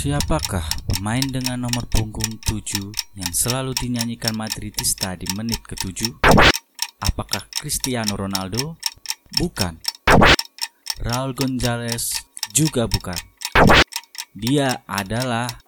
[0.00, 6.24] Siapakah pemain dengan nomor punggung 7 yang selalu dinyanyikan Madridista di menit ke-7?
[7.04, 8.80] Apakah Cristiano Ronaldo?
[9.36, 9.76] Bukan.
[11.04, 12.16] Raul Gonzalez
[12.56, 13.20] juga bukan.
[14.32, 15.60] Dia adalah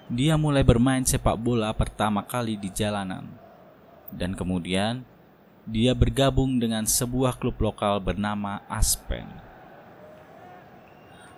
[0.08, 3.28] Dia mulai bermain sepak bola pertama kali di jalanan
[4.10, 5.04] dan kemudian
[5.68, 9.28] dia bergabung dengan sebuah klub lokal bernama Aspen.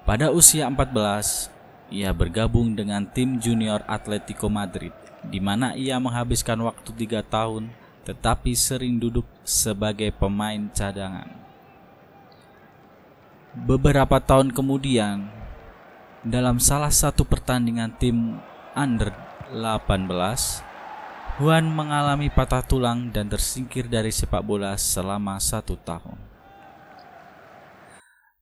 [0.06, 1.50] Pada usia 14,
[1.90, 4.94] ia bergabung dengan tim junior Atletico Madrid,
[5.26, 11.28] di mana ia menghabiskan waktu tiga tahun tetapi sering duduk sebagai pemain cadangan.
[13.50, 15.26] Beberapa tahun kemudian,
[16.22, 18.38] dalam salah satu pertandingan tim
[18.78, 19.10] under
[19.52, 20.69] 18,
[21.40, 26.20] Juan mengalami patah tulang dan tersingkir dari sepak bola selama satu tahun.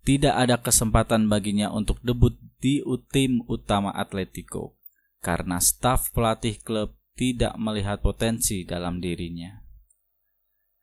[0.03, 2.83] Tidak ada kesempatan baginya untuk debut di
[3.15, 4.75] tim utama Atletico
[5.23, 9.63] karena staf pelatih klub tidak melihat potensi dalam dirinya.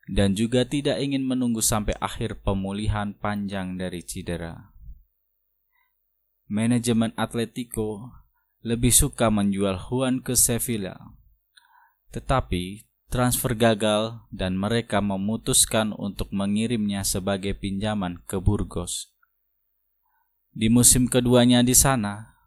[0.08, 4.72] Dan juga tidak ingin menunggu sampai akhir pemulihan panjang dari cedera.
[6.48, 8.08] Manajemen Atletico
[8.64, 10.96] lebih suka menjual Juan ke Sevilla
[12.16, 19.12] tetapi transfer gagal dan mereka memutuskan untuk mengirimnya sebagai pinjaman ke Burgos.
[20.56, 22.40] Di musim keduanya di sana,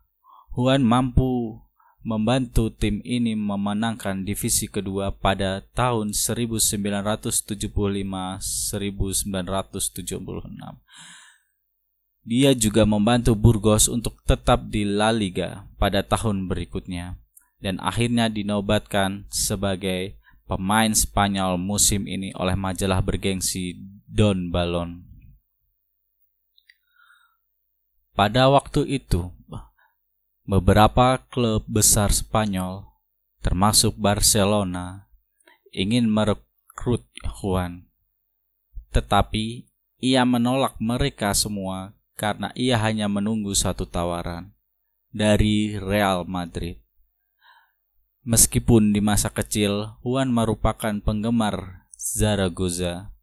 [0.57, 1.61] Juan mampu
[2.01, 8.41] membantu tim ini memenangkan divisi kedua pada tahun 1975-1976.
[12.25, 17.28] Dia juga membantu Burgos untuk tetap di La Liga pada tahun berikutnya
[17.59, 20.15] dan akhirnya dinobatkan sebagai
[20.47, 23.77] pemain Spanyol musim ini oleh majalah bergengsi
[24.09, 25.05] Don Balon.
[28.17, 29.31] Pada waktu itu,
[30.43, 32.83] beberapa klub besar Spanyol,
[33.39, 35.07] termasuk Barcelona,
[35.71, 37.05] ingin merekrut
[37.39, 37.87] Juan.
[38.91, 39.69] Tetapi
[40.01, 44.51] ia menolak mereka semua karena ia hanya menunggu satu tawaran
[45.13, 46.81] dari Real Madrid.
[48.27, 53.15] Meskipun di masa kecil Juan merupakan penggemar Zaragoza,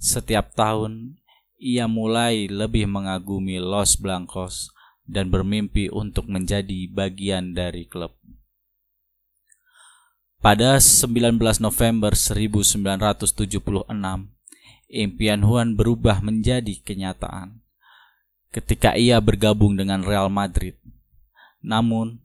[0.00, 1.20] setiap tahun
[1.58, 4.72] ia mulai lebih mengagumi Los Blancos
[5.04, 8.14] dan bermimpi untuk menjadi bagian dari klub.
[10.38, 13.90] Pada 19 November 1976,
[14.88, 17.58] impian Juan berubah menjadi kenyataan
[18.54, 20.78] ketika ia bergabung dengan Real Madrid.
[21.60, 22.22] Namun,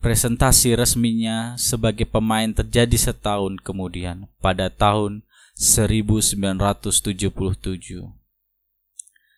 [0.00, 5.20] Presentasi resminya sebagai pemain terjadi setahun kemudian pada tahun
[5.60, 7.28] 1977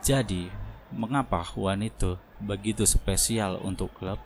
[0.00, 0.48] Jadi,
[0.92, 4.20] mengapa Juan itu begitu spesial untuk klub?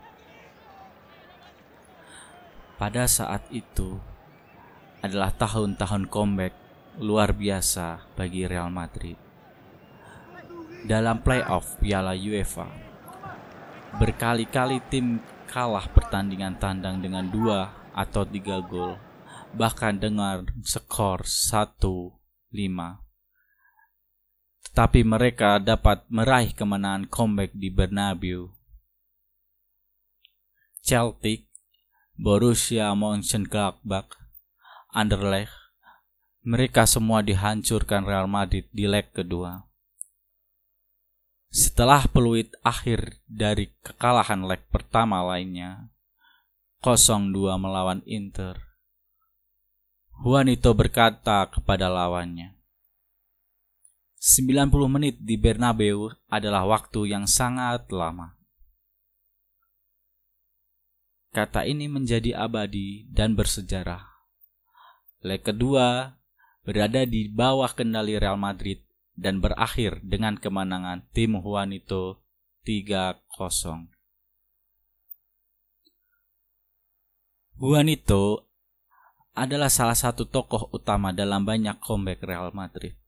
[2.78, 3.98] Pada saat itu
[5.02, 6.54] adalah tahun-tahun comeback
[6.98, 9.18] luar biasa bagi Real Madrid.
[10.82, 12.66] Dalam playoff Piala UEFA
[13.92, 15.20] Berkali-kali tim
[15.52, 18.96] kalah pertandingan tandang dengan dua atau tiga gol,
[19.52, 22.16] bahkan dengan skor 1-5.
[24.72, 28.56] Tetapi mereka dapat meraih kemenangan comeback di Bernabeu.
[30.80, 31.44] Celtic,
[32.16, 34.16] Borussia Mönchengladbach,
[34.96, 35.52] Anderlecht,
[36.40, 39.60] mereka semua dihancurkan Real Madrid di leg kedua.
[41.52, 45.92] Setelah peluit akhir dari kekalahan leg pertama lainnya,
[46.80, 47.28] 0-2
[47.60, 48.56] melawan Inter,
[50.24, 52.61] Juanito berkata kepada lawannya,
[54.22, 58.38] 90 menit di Bernabeu adalah waktu yang sangat lama.
[61.34, 64.06] Kata ini menjadi abadi dan bersejarah.
[65.26, 66.14] Leg kedua
[66.62, 68.86] berada di bawah kendali Real Madrid
[69.18, 72.22] dan berakhir dengan kemenangan tim Juanito
[72.62, 73.26] 3-0.
[77.58, 78.46] Juanito
[79.34, 83.01] adalah salah satu tokoh utama dalam banyak comeback Real Madrid.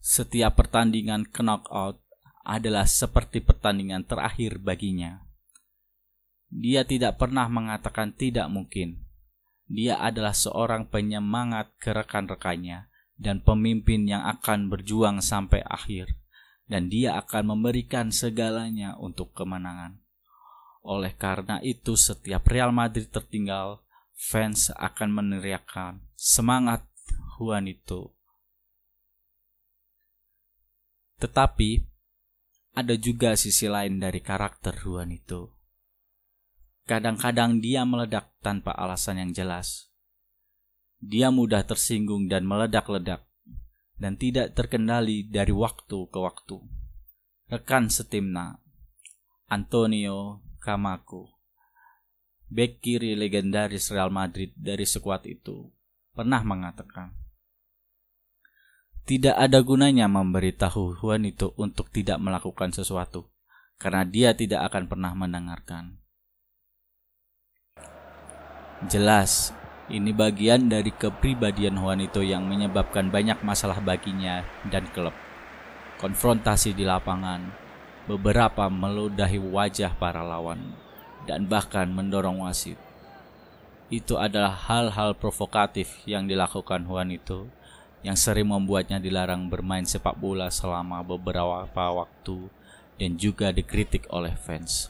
[0.00, 2.00] Setiap pertandingan knockout
[2.40, 5.20] adalah seperti pertandingan terakhir baginya.
[6.50, 9.06] Dia tidak pernah mengatakan tidak mungkin.
[9.70, 16.10] Dia adalah seorang penyemangat ke rekan-rekannya dan pemimpin yang akan berjuang sampai akhir,
[16.66, 20.00] dan dia akan memberikan segalanya untuk kemenangan.
[20.80, 23.84] Oleh karena itu, setiap Real Madrid tertinggal,
[24.16, 26.82] fans akan meneriakkan semangat
[27.36, 28.19] Juanito.
[31.20, 31.84] Tetapi
[32.74, 35.60] ada juga sisi lain dari karakter Juanito.
[36.88, 39.90] Kadang-kadang dia meledak tanpa alasan yang jelas
[41.00, 43.24] dia mudah tersinggung dan meledak-ledak,
[43.96, 46.60] dan tidak terkendali dari waktu ke waktu.
[47.48, 48.60] Rekan setimna,
[49.48, 51.40] Antonio Camacho,
[52.52, 55.72] bek kiri legendaris Real Madrid dari skuad itu,
[56.12, 57.16] pernah mengatakan,
[59.10, 63.26] tidak ada gunanya memberitahu Juan itu untuk tidak melakukan sesuatu,
[63.74, 65.98] karena dia tidak akan pernah mendengarkan.
[68.86, 69.50] Jelas,
[69.90, 75.12] ini bagian dari kepribadian Juanito yang menyebabkan banyak masalah baginya dan klub.
[75.98, 77.50] Konfrontasi di lapangan,
[78.06, 80.78] beberapa meludahi wajah para lawan,
[81.26, 82.78] dan bahkan mendorong wasit.
[83.90, 87.50] Itu adalah hal-hal provokatif yang dilakukan Juanito
[88.00, 92.48] yang sering membuatnya dilarang bermain sepak bola selama beberapa waktu
[92.96, 94.88] dan juga dikritik oleh fans.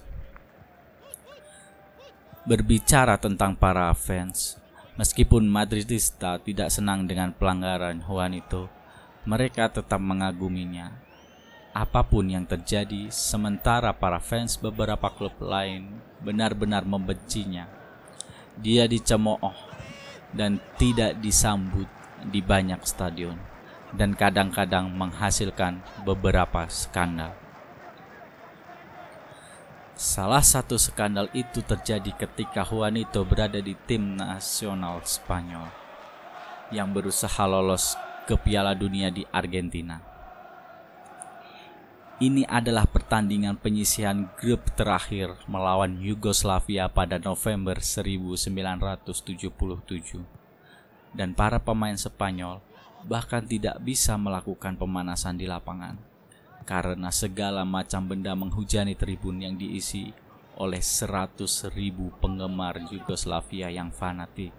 [2.47, 4.61] Berbicara tentang para fans,
[5.00, 8.69] Meskipun Madridista tidak senang dengan pelanggaran Juanito,
[9.25, 10.93] mereka tetap mengaguminya.
[11.73, 17.64] Apa pun yang terjadi, sementara para fans beberapa klub lain benar-benar membencinya.
[18.61, 19.57] Dia dicemooh
[20.37, 21.88] dan tidak disambut
[22.29, 23.41] di banyak stadion
[23.95, 27.35] dan kadang-kadang menghasilkan beberapa skandal.
[30.00, 35.69] Salah satu skandal itu terjadi ketika Juanito berada di tim nasional Spanyol
[36.73, 40.00] yang berusaha lolos ke Piala Dunia di Argentina.
[42.21, 50.39] Ini adalah pertandingan penyisihan grup terakhir melawan Yugoslavia pada November 1977
[51.17, 52.62] dan para pemain Spanyol
[53.07, 55.97] bahkan tidak bisa melakukan pemanasan di lapangan
[56.69, 60.12] karena segala macam benda menghujani tribun yang diisi
[60.61, 64.52] oleh seratus ribu penggemar Yugoslavia yang fanatik.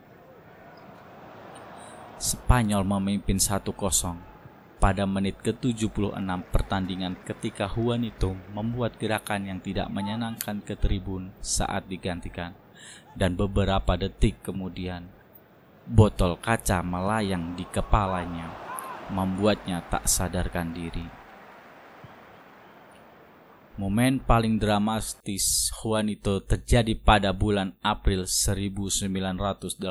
[2.17, 3.73] Spanyol memimpin 1-0,
[4.81, 6.17] pada menit ke-76
[6.49, 12.57] pertandingan ketika Juanito membuat gerakan yang tidak menyenangkan ke tribun saat digantikan
[13.13, 15.05] dan beberapa detik kemudian
[15.91, 18.47] botol kaca melayang di kepalanya
[19.11, 21.03] membuatnya tak sadarkan diri.
[23.75, 29.83] Momen paling dramatis Juanito terjadi pada bulan April 1987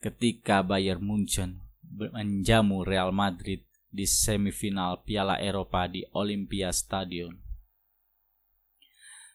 [0.00, 1.60] ketika Bayern Munchen
[1.92, 7.36] menjamu Real Madrid di semifinal Piala Eropa di Olympia Stadion.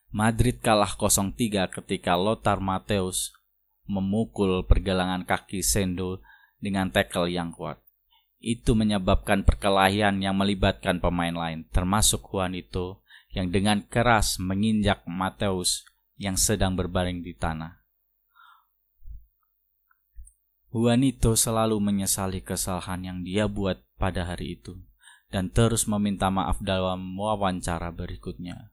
[0.10, 3.38] Madrid kalah 0-3 ketika Lothar Matthäus
[3.88, 6.22] memukul pergelangan kaki Sendo
[6.60, 7.79] dengan tackle yang kuat.
[8.38, 13.01] Itu menyebabkan perkelahian yang melibatkan pemain lain, termasuk Juanito
[13.34, 15.88] yang dengan keras menginjak Matthäus
[16.22, 17.82] yang sedang berbaring di tanah.
[20.70, 24.77] Juanito selalu menyesali kesalahan yang dia buat pada hari itu
[25.27, 28.72] dan terus meminta maaf dalam wawancara berikutnya.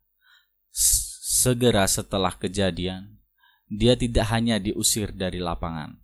[0.75, 3.19] Segera setelah kejadian,
[3.75, 5.99] dia tidak hanya diusir dari lapangan,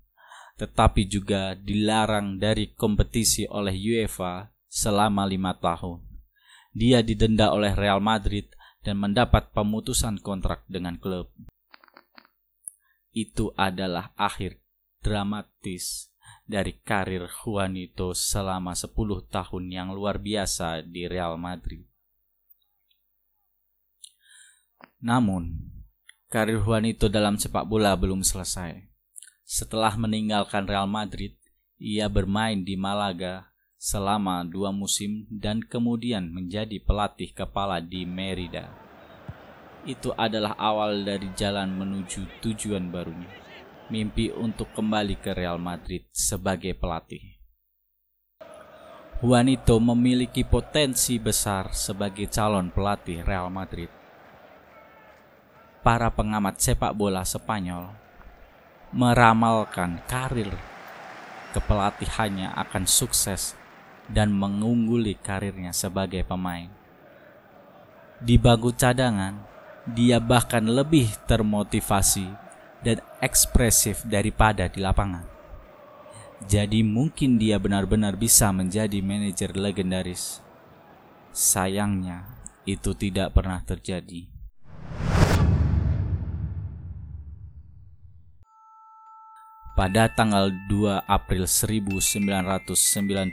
[0.59, 6.03] tetapi juga dilarang dari kompetisi oleh UEFA selama lima tahun.
[6.75, 8.51] Dia didenda oleh Real Madrid
[8.83, 11.31] dan mendapat pemutusan kontrak dengan klub.
[13.11, 14.63] Itu adalah akhir
[15.03, 16.11] dramatis
[16.47, 18.95] dari karir Juanito selama 10
[19.31, 21.87] tahun yang luar biasa di Real Madrid.
[25.01, 25.80] Namun,
[26.31, 28.87] karir Juanito dalam sepak bola belum selesai.
[29.43, 31.35] Setelah meninggalkan Real Madrid,
[31.75, 38.71] ia bermain di Malaga selama dua musim dan kemudian menjadi pelatih kepala di Merida.
[39.83, 43.41] Itu adalah awal dari jalan menuju tujuan barunya
[43.91, 47.43] mimpi untuk kembali ke Real Madrid sebagai pelatih.
[49.21, 54.00] Juanito memiliki potensi besar sebagai calon pelatih Real Madrid.
[55.81, 57.89] Para pengamat sepak bola Spanyol
[58.93, 60.53] meramalkan karir
[61.57, 63.57] kepelatihannya akan sukses
[64.05, 66.69] dan mengungguli karirnya sebagai pemain.
[68.21, 69.41] Di bangku cadangan,
[69.89, 72.29] dia bahkan lebih termotivasi
[72.85, 75.25] dan ekspresif daripada di lapangan.
[76.45, 80.45] Jadi mungkin dia benar-benar bisa menjadi manajer legendaris.
[81.33, 82.25] Sayangnya,
[82.65, 84.30] itu tidak pernah terjadi.
[89.81, 93.33] Pada tanggal 2 April 1992,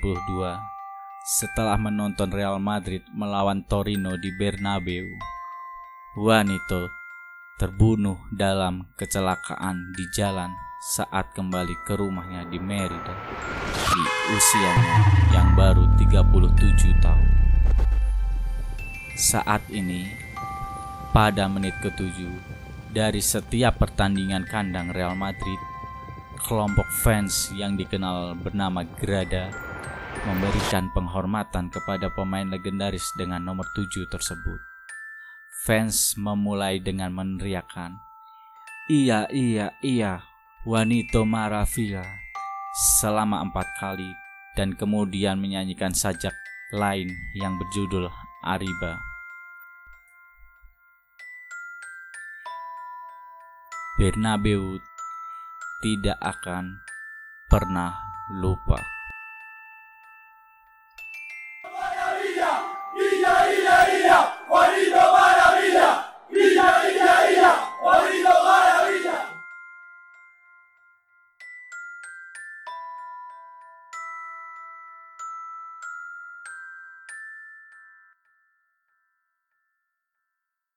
[1.27, 5.12] setelah menonton Real Madrid melawan Torino di Bernabeu,
[6.16, 6.88] Juanito
[7.60, 10.48] terbunuh dalam kecelakaan di jalan
[10.96, 13.12] saat kembali ke rumahnya di Merida
[13.92, 15.04] di usianya
[15.36, 17.27] yang baru 37 tahun.
[19.20, 20.08] Saat ini,
[21.12, 22.39] pada menit ketujuh
[22.96, 25.60] dari setiap pertandingan kandang Real Madrid,
[26.46, 29.50] kelompok fans yang dikenal bernama Grada
[30.25, 34.60] memberikan penghormatan kepada pemain legendaris dengan nomor 7 tersebut.
[35.65, 37.98] Fans memulai dengan meneriakkan,
[38.88, 40.24] Iya, iya, iya,
[40.63, 42.03] Wanito Maravilla
[43.01, 44.12] selama empat kali
[44.56, 46.32] dan kemudian menyanyikan sajak
[46.72, 48.08] lain yang berjudul
[48.46, 49.00] Ariba.
[53.98, 54.77] Bernabeu
[55.77, 56.81] tidak akan
[57.46, 57.93] pernah
[58.34, 58.97] lupa.